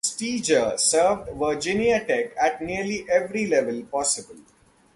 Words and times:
Steger 0.03 0.75
served 0.79 1.29
Virginia 1.37 2.03
Tech 2.03 2.33
at 2.35 2.59
nearly 2.59 3.05
every 3.07 3.45
level 3.45 3.83
possible. 3.83 4.37